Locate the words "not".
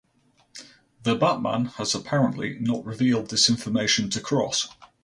2.57-2.83